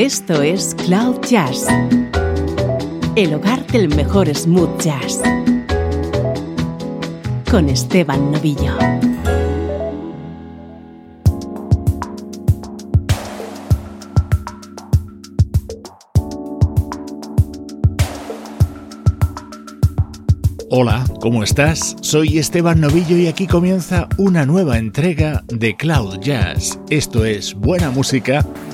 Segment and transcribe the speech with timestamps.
[0.00, 1.66] Esto es Cloud Jazz,
[3.16, 5.20] el hogar del mejor smooth jazz,
[7.50, 8.78] con Esteban Novillo.
[20.70, 21.94] Hola, ¿cómo estás?
[22.00, 26.80] Soy Esteban Novillo y aquí comienza una nueva entrega de Cloud Jazz.
[26.88, 28.46] Esto es buena música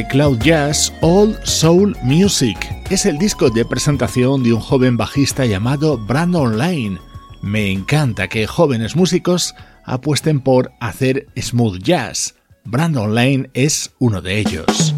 [0.00, 2.56] Cloud Jazz Old Soul Music.
[2.88, 6.98] Es el disco de presentación de un joven bajista llamado Brandon Lane.
[7.42, 9.54] Me encanta que jóvenes músicos
[9.84, 12.34] apuesten por hacer smooth jazz.
[12.64, 14.94] Brandon Lane es uno de ellos.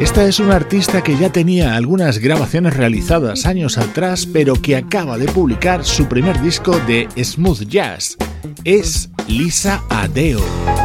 [0.00, 5.18] Esta es una artista que ya tenía algunas grabaciones realizadas años atrás, pero que acaba
[5.18, 8.16] de publicar su primer disco de smooth jazz.
[8.64, 10.75] Es Lisa Adeo.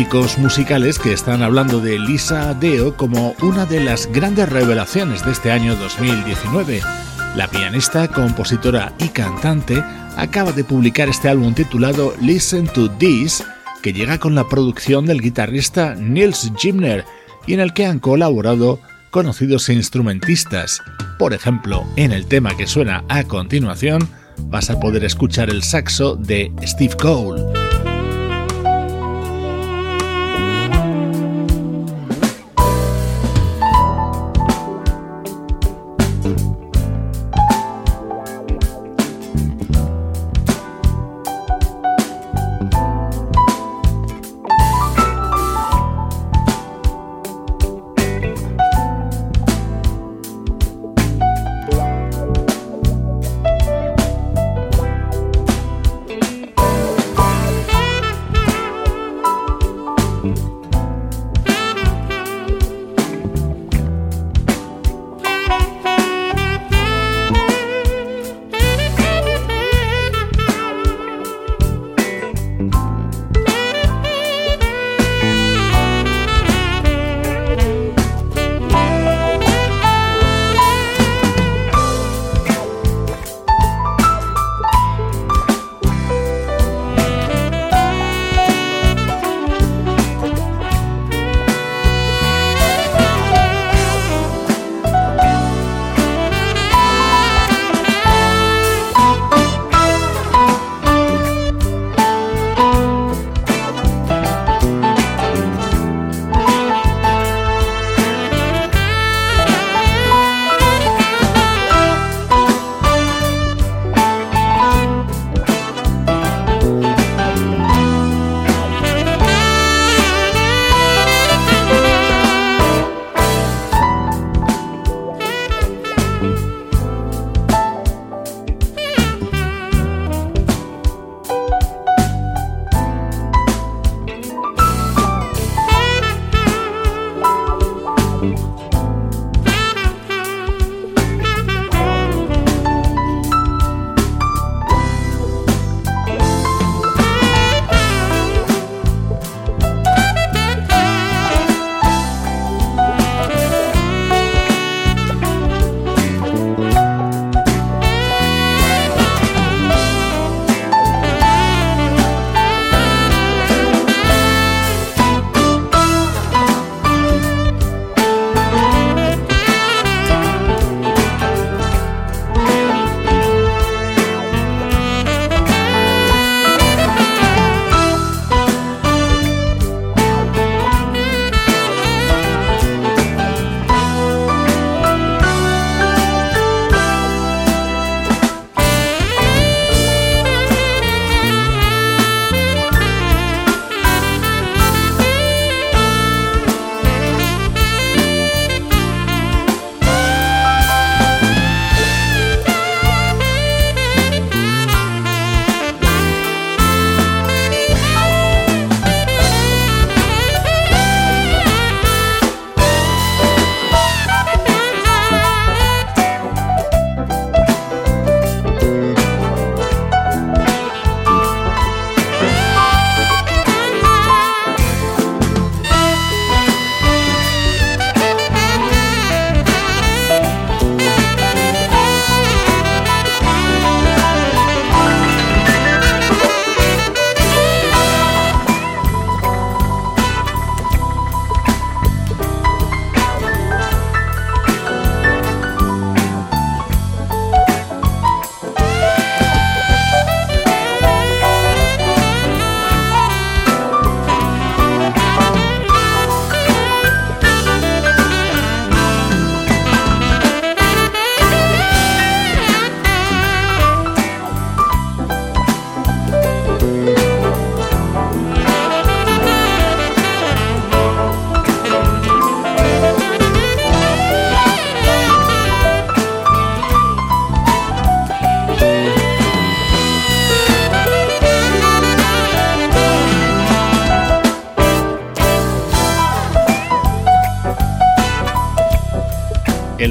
[0.00, 5.32] Críticos musicales que están hablando de Lisa Deo como una de las grandes revelaciones de
[5.32, 6.80] este año 2019.
[7.36, 9.84] La pianista, compositora y cantante
[10.16, 13.44] acaba de publicar este álbum titulado Listen to This,
[13.82, 17.04] que llega con la producción del guitarrista Nils Gimner
[17.46, 20.80] y en el que han colaborado conocidos instrumentistas.
[21.18, 24.08] Por ejemplo, en el tema que suena a continuación,
[24.44, 27.59] vas a poder escuchar el saxo de Steve Cole.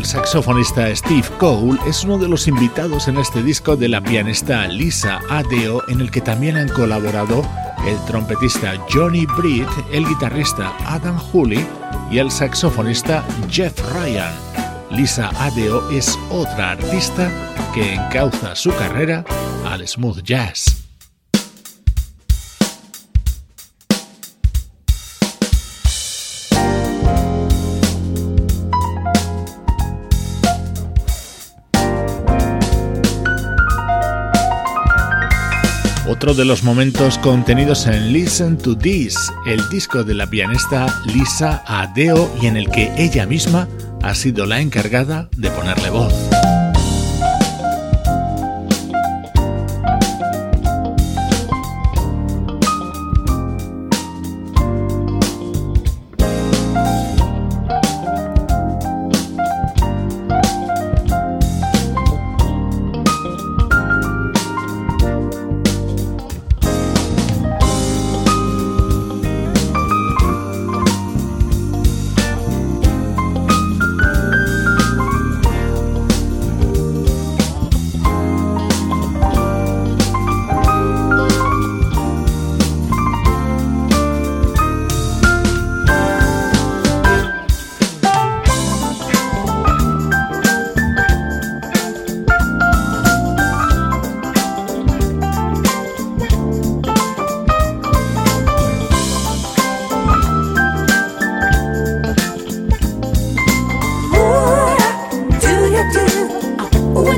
[0.06, 5.20] Saxofonista Steve Cole es uno de los invitados en este disco de la pianista Lisa
[5.30, 7.44] Adeo, en el que también han colaborado
[7.88, 11.66] el trompetista Johnny Britt, el guitarrista Adam Hooley
[12.12, 14.34] y el saxofonista Jeff Ryan.
[14.92, 17.32] Lisa Adeo es otra artista
[17.74, 19.24] que encauza su carrera
[19.66, 20.79] al smooth jazz.
[36.34, 39.16] De los momentos contenidos en Listen to This,
[39.48, 43.68] el disco de la pianista Lisa Adeo y en el que ella misma
[44.04, 46.14] ha sido la encargada de ponerle voz.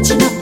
[0.02, 0.41] catching up.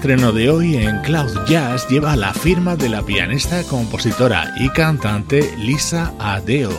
[0.00, 5.54] Estreno de hoy en Cloud Jazz lleva la firma de la pianista, compositora y cantante
[5.58, 6.70] Lisa Adeo.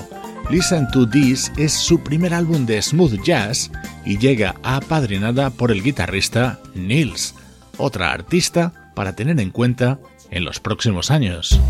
[0.50, 3.70] Listen to This es su primer álbum de smooth jazz
[4.06, 7.36] y llega apadrinada por el guitarrista Nils,
[7.78, 10.00] otra artista para tener en cuenta
[10.32, 11.62] en los próximos años.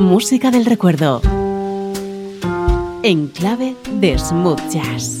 [0.00, 1.22] Música del recuerdo
[3.04, 5.20] en clave de smooth jazz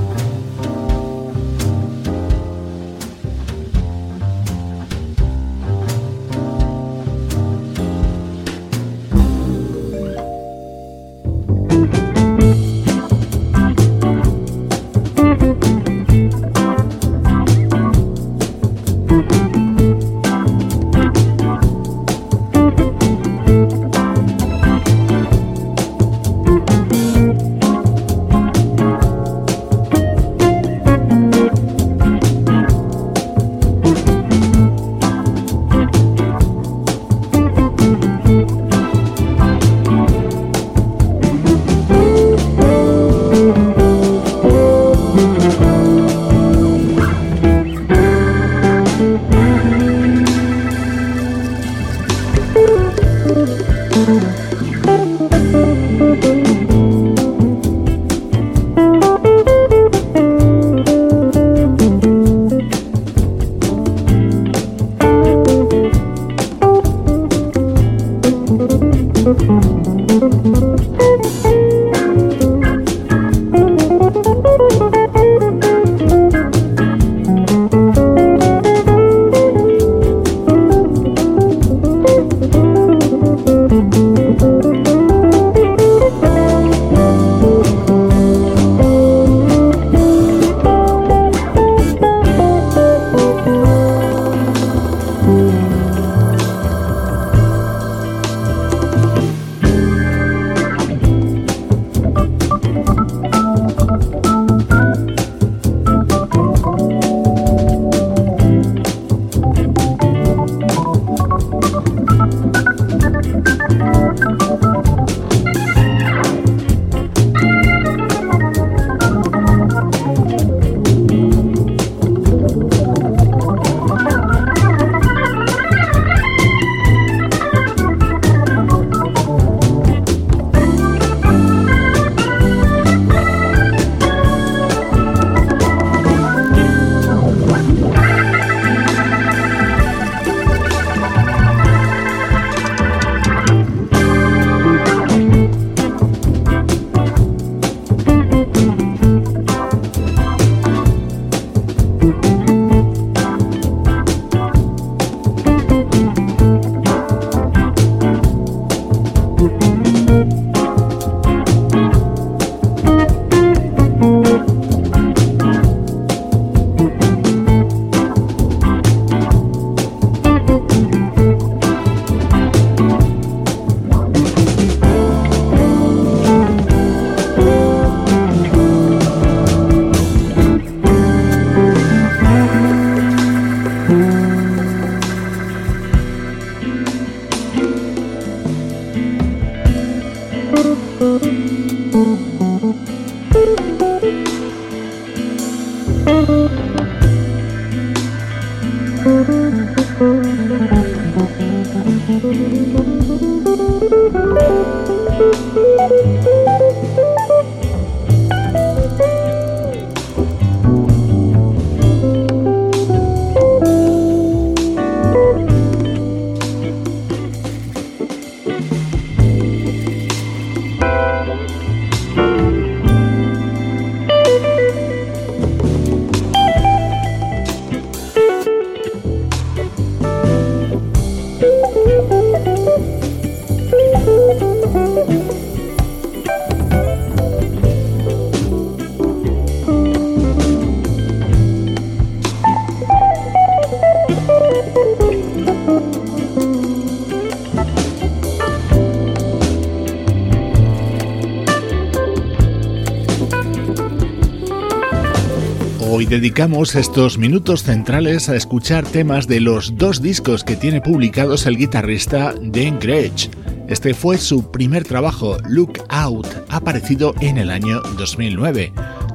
[256.11, 261.55] Dedicamos estos minutos centrales a escuchar temas de los dos discos que tiene publicados el
[261.55, 263.29] guitarrista Dan Gretsch.
[263.69, 268.73] Este fue su primer trabajo, Look Out, aparecido en el año 2009.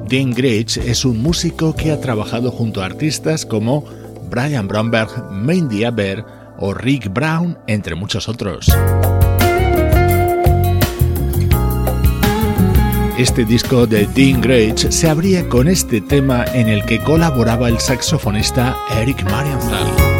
[0.09, 3.85] Dan Gretsch es un músico que ha trabajado junto a artistas como
[4.31, 6.25] Brian Bromberg, Mandy Aber
[6.57, 8.75] o Rick Brown, entre muchos otros.
[13.17, 17.79] Este disco de Dean Gretsch se abría con este tema en el que colaboraba el
[17.79, 20.16] saxofonista Eric Marienthal.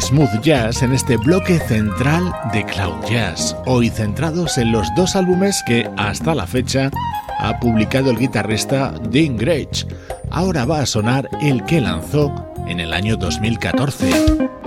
[0.00, 5.62] Smooth jazz en este bloque central de Cloud Jazz, hoy centrados en los dos álbumes
[5.66, 6.90] que hasta la fecha
[7.38, 9.86] ha publicado el guitarrista Dean Gretsch.
[10.30, 14.59] Ahora va a sonar el que lanzó en el año 2014.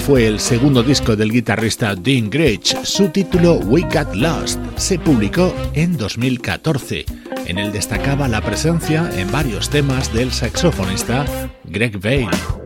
[0.00, 2.82] Fue el segundo disco del guitarrista Dean Gretsch.
[2.82, 7.04] Su título We Got Lost se publicó en 2014.
[7.46, 11.26] En él destacaba la presencia en varios temas del saxofonista
[11.64, 12.57] Greg Vale.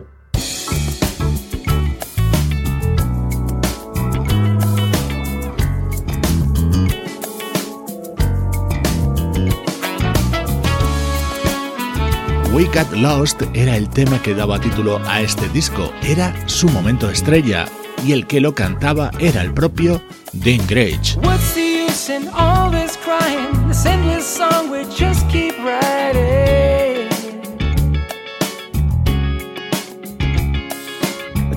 [12.53, 17.09] We Got Lost era el tema que daba título a este disco, era su momento
[17.09, 17.65] estrella,
[18.05, 21.15] y el que lo cantaba era el propio Dean Gretsch.
[21.23, 23.67] What's the use in all this crying?
[23.67, 27.09] This endless song we just keep writing.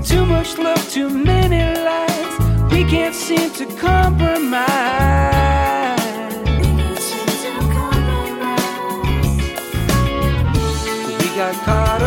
[0.03, 2.73] Too much love, too many lies.
[2.73, 5.36] We can't seem to compromise.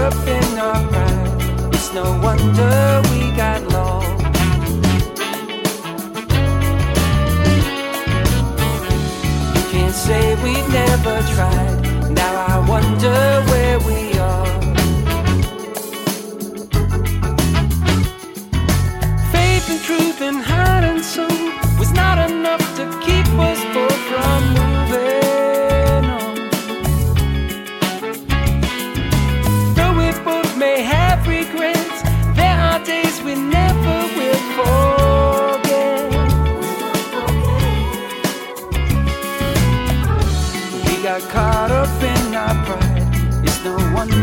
[0.09, 1.73] Up in.
[1.73, 4.07] It's no wonder we got lost.
[9.55, 11.78] You can't say we never tried.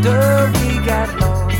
[0.06, 1.56] We got lost.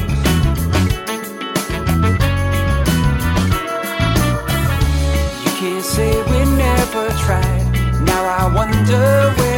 [5.45, 7.65] You can't say we never tried.
[8.03, 9.05] Now I wonder
[9.39, 9.56] where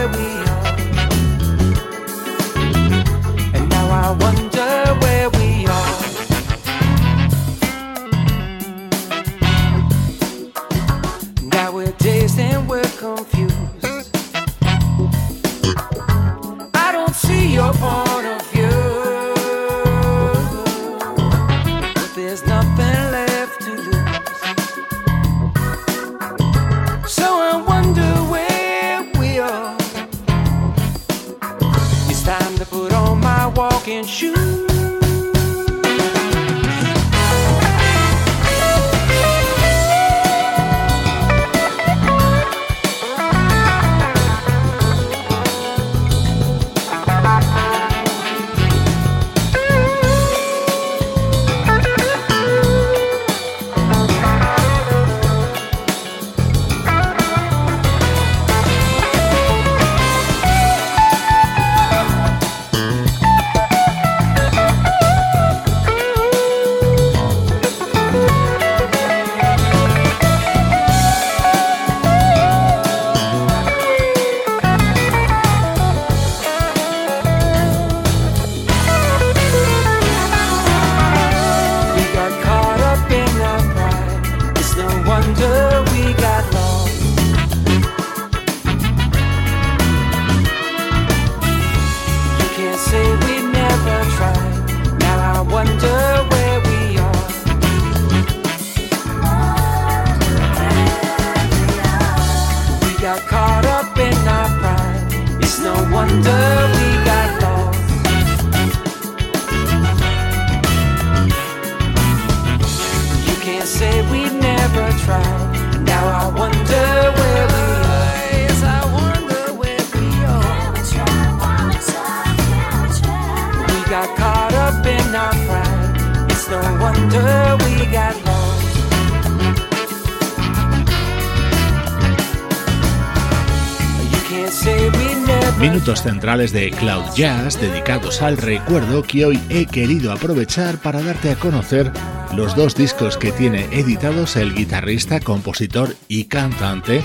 [135.56, 141.32] Minutos centrales de Cloud Jazz dedicados al recuerdo que hoy he querido aprovechar para darte
[141.32, 141.92] a conocer
[142.36, 147.02] los dos discos que tiene editados el guitarrista, compositor y cantante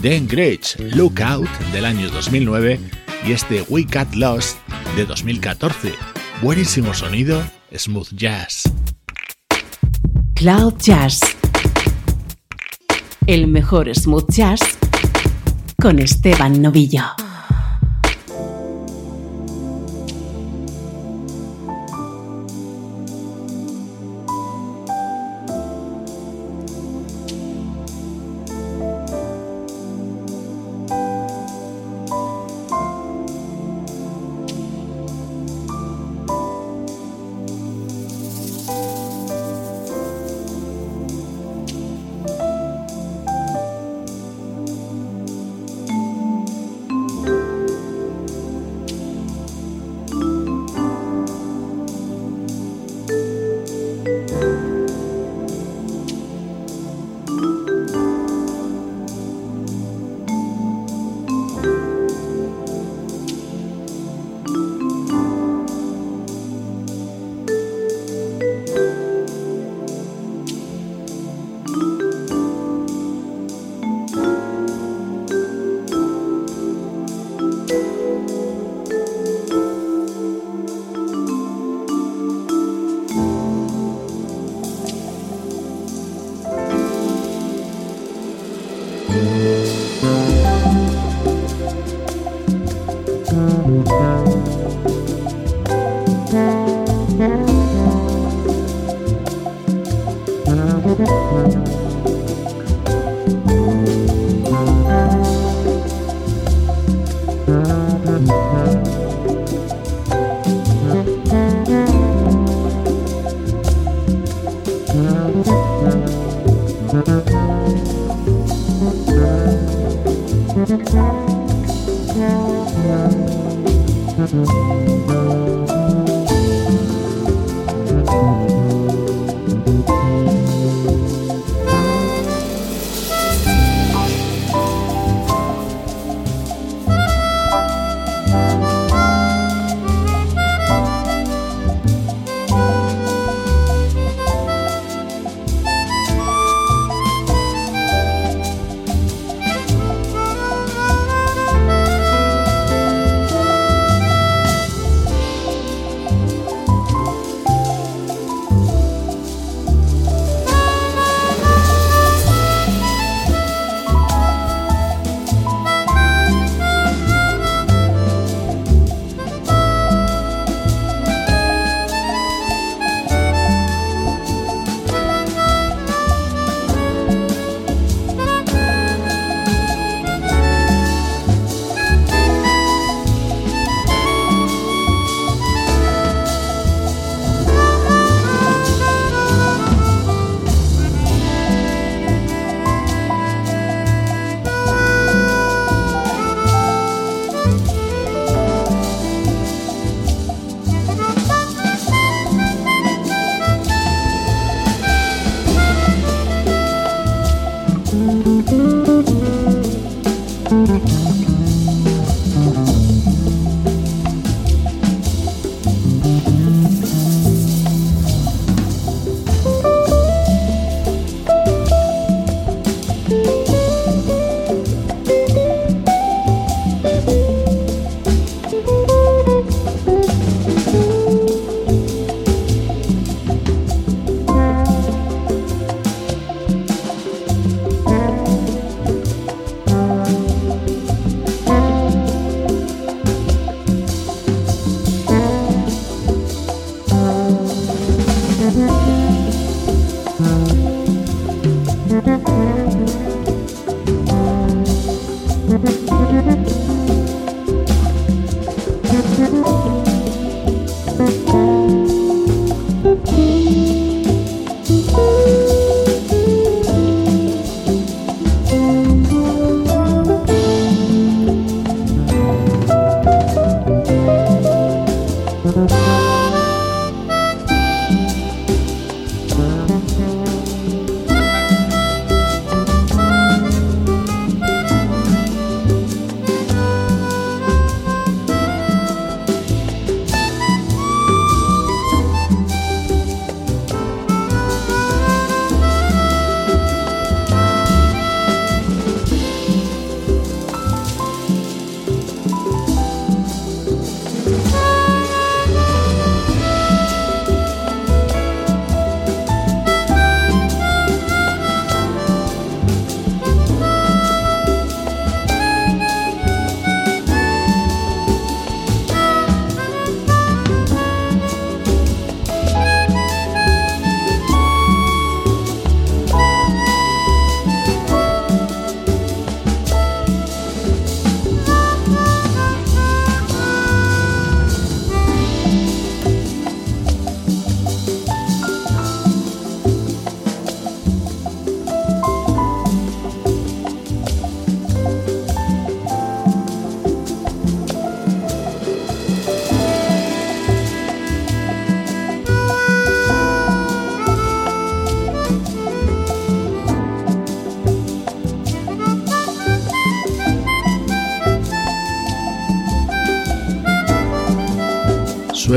[0.00, 2.78] Dan Gretsch, Lookout del año 2009
[3.26, 4.58] y este We Got Lost
[4.94, 5.92] de 2014.
[6.42, 7.42] Buenísimo sonido,
[7.76, 8.70] smooth jazz.
[10.34, 11.20] Cloud Jazz.
[13.26, 14.60] El mejor smooth jazz
[15.80, 17.25] con Esteban Novillo.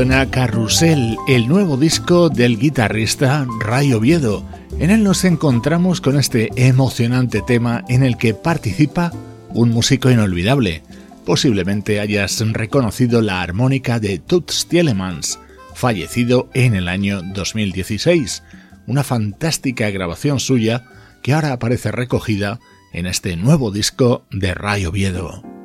[0.00, 4.42] Suena Carrusel, el nuevo disco del guitarrista Ray Oviedo.
[4.78, 9.12] En él nos encontramos con este emocionante tema en el que participa
[9.50, 10.82] un músico inolvidable.
[11.26, 15.38] Posiblemente hayas reconocido la armónica de Toots Tielemans,
[15.74, 18.42] fallecido en el año 2016.
[18.86, 20.82] Una fantástica grabación suya
[21.22, 22.58] que ahora aparece recogida
[22.94, 25.59] en este nuevo disco de Ray Oviedo.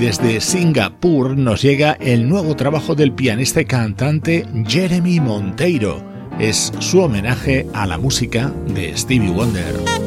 [0.00, 6.02] Desde Singapur nos llega el nuevo trabajo del pianista y cantante Jeremy Monteiro.
[6.38, 9.99] Es su homenaje a la música de Stevie Wonder.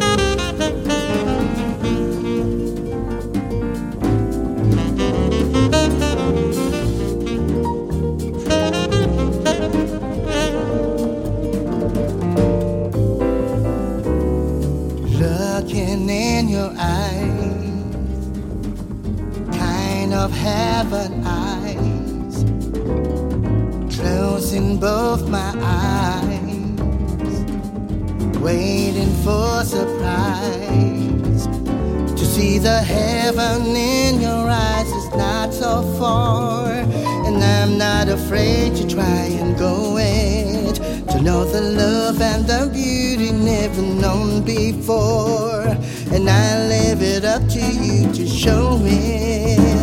[20.89, 22.43] private eyes,
[23.95, 27.45] closing both my eyes,
[28.39, 31.47] waiting for surprise.
[32.19, 38.75] To see the heaven in your eyes is not so far, and I'm not afraid
[38.75, 40.75] to try and go it.
[41.11, 45.61] To know the love and the beauty never known before,
[46.11, 49.82] and I leave it up to you to show it.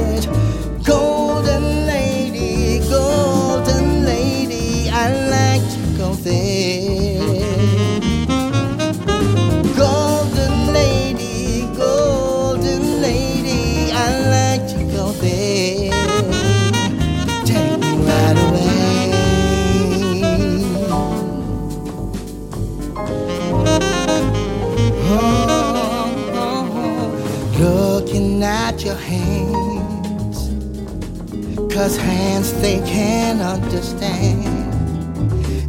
[31.81, 34.45] Cause hands they can't understand.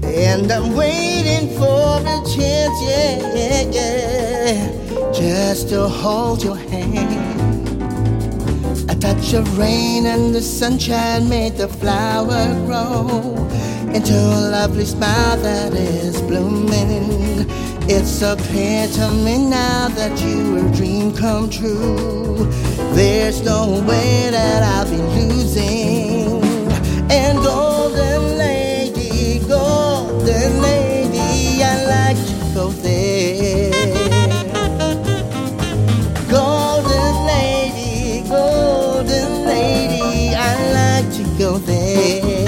[0.03, 5.11] And I'm waiting for a chance, yeah, yeah, yeah.
[5.13, 7.81] Just to hold your hand.
[8.91, 13.07] A touch of rain and the sunshine made the flower grow
[13.95, 17.47] into a lovely smile that is blooming.
[17.89, 22.49] It's so clear to me now that you were a dream come true.
[22.95, 25.90] There's no way that I'll be losing.
[27.13, 33.71] And golden lady, golden lady, I like to go there.
[36.29, 42.45] Golden lady, golden lady, I like to go there.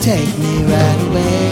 [0.00, 1.49] Take me right away.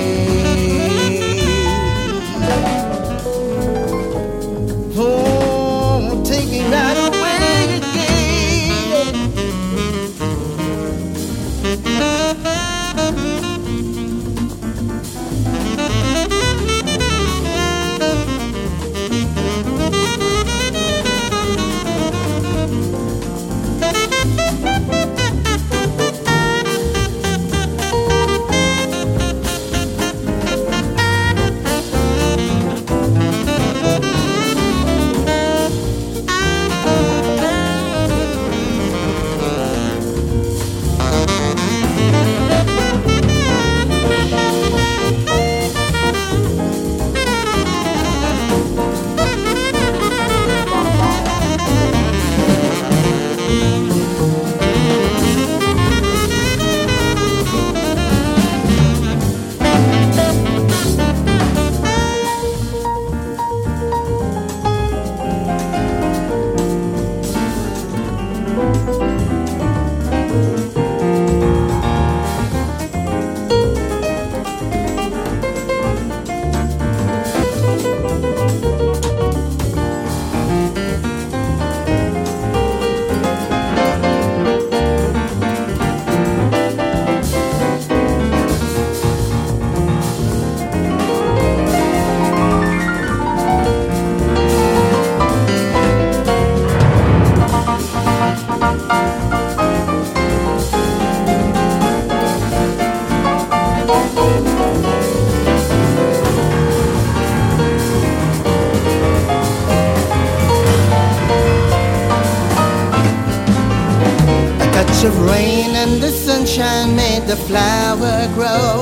[115.09, 118.81] Of rain and the sunshine made the flower grow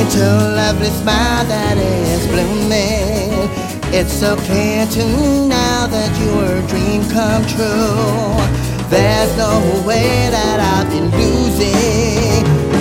[0.00, 3.50] into a lovely smile that is blooming.
[3.92, 8.36] It's so clear to me now that your dream come true.
[8.88, 9.54] There's no
[9.86, 12.71] way that I've been losing.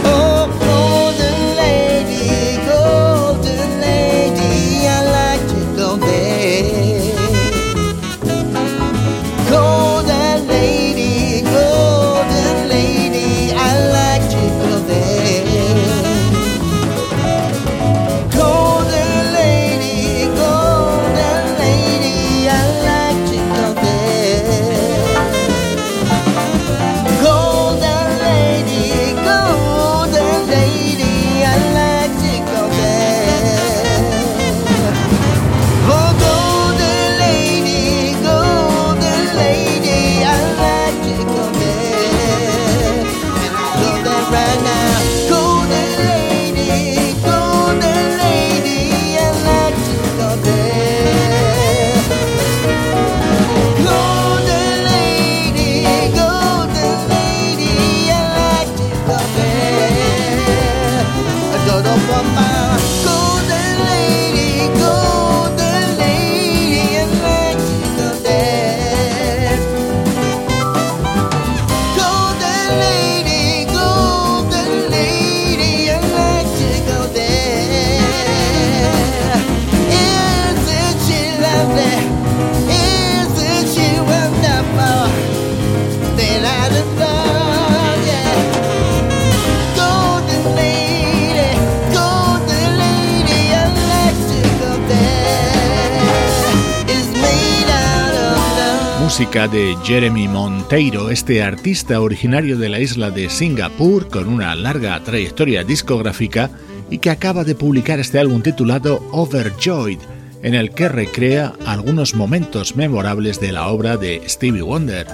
[99.11, 104.97] Música de Jeremy Monteiro, este artista originario de la isla de Singapur con una larga
[105.03, 106.49] trayectoria discográfica
[106.89, 109.99] y que acaba de publicar este álbum titulado Overjoyed,
[110.43, 115.05] en el que recrea algunos momentos memorables de la obra de Stevie Wonder.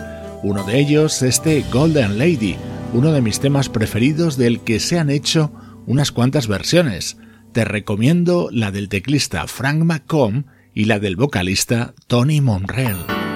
[0.43, 2.55] Uno de ellos, este Golden Lady,
[2.93, 5.51] uno de mis temas preferidos del que se han hecho
[5.87, 7.17] unas cuantas versiones.
[7.51, 10.45] Te recomiendo la del teclista Frank McComb
[10.75, 13.26] y la del vocalista Tony Monrell.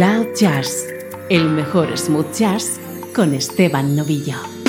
[0.00, 0.86] Cloud Jazz,
[1.28, 2.80] el mejor smooth jazz
[3.14, 4.59] con Esteban Novillo.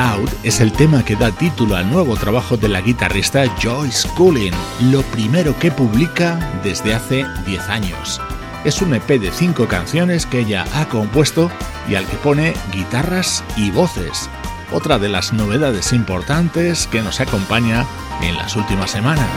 [0.00, 4.54] Cloud es el tema que da título al nuevo trabajo de la guitarrista Joyce Cullen,
[4.90, 8.18] lo primero que publica desde hace 10 años.
[8.64, 11.50] Es un EP de 5 canciones que ella ha compuesto
[11.86, 14.30] y al que pone guitarras y voces,
[14.72, 17.84] otra de las novedades importantes que nos acompaña
[18.22, 19.28] en las últimas semanas.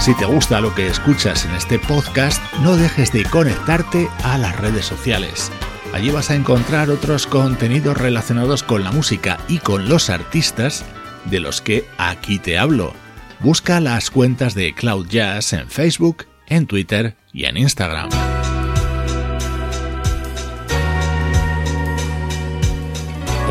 [0.00, 4.58] Si te gusta lo que escuchas en este podcast, no dejes de conectarte a las
[4.58, 5.52] redes sociales.
[5.92, 10.86] Allí vas a encontrar otros contenidos relacionados con la música y con los artistas
[11.26, 12.94] de los que aquí te hablo.
[13.40, 18.08] Busca las cuentas de Cloud Jazz en Facebook, en Twitter y en Instagram.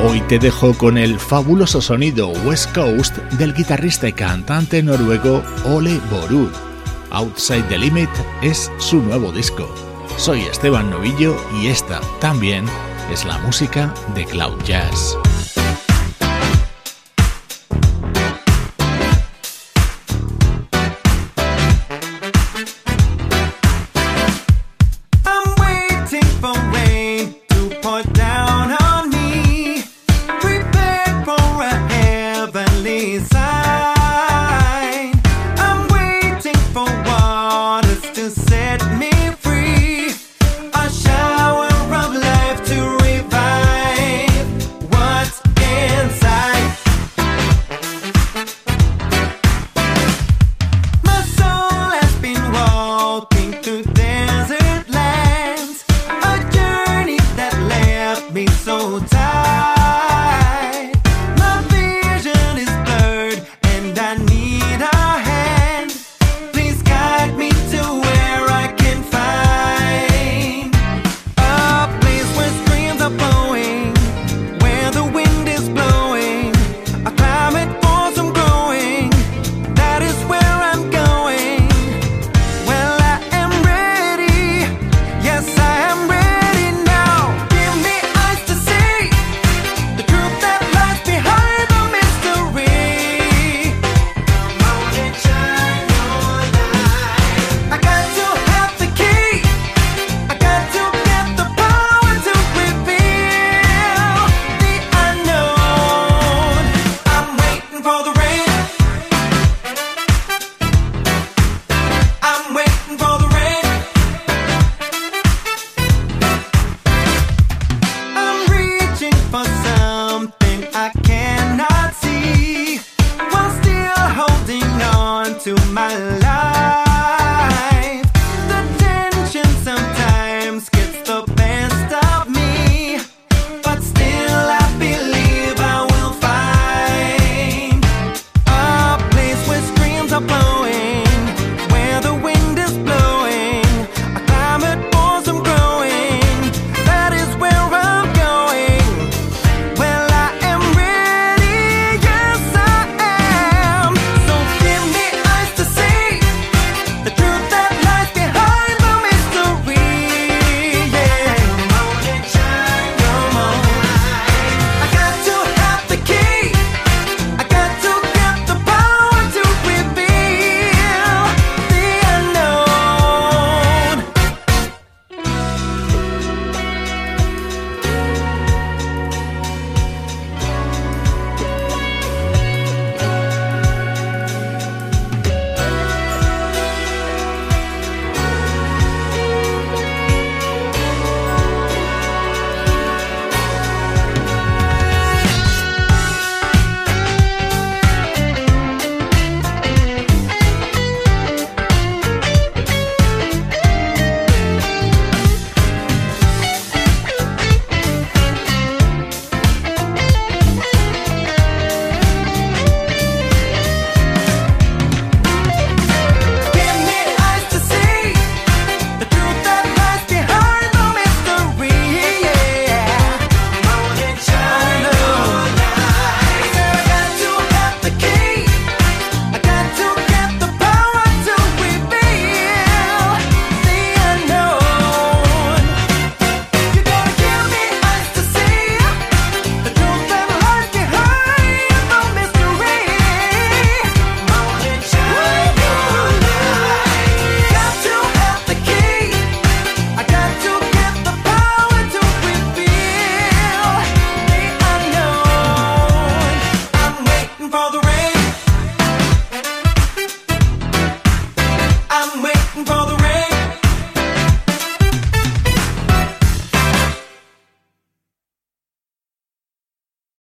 [0.01, 5.99] Hoy te dejo con el fabuloso sonido West Coast del guitarrista y cantante noruego Ole
[6.09, 6.51] Borud.
[7.11, 8.09] Outside the Limit
[8.41, 9.67] es su nuevo disco.
[10.17, 12.65] Soy Esteban Novillo y esta también
[13.11, 15.17] es la música de Cloud Jazz.